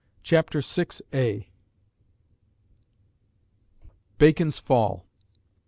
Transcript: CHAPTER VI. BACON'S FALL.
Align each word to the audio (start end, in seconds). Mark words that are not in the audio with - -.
CHAPTER 0.23 0.61
VI. 0.61 1.51
BACON'S 4.17 4.57
FALL. 4.57 5.05